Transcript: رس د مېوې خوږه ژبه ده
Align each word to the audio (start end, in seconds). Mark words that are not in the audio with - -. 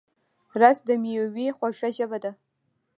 رس 0.59 0.77
د 0.87 0.89
مېوې 1.01 1.47
خوږه 1.57 1.89
ژبه 1.97 2.17
ده 2.23 2.31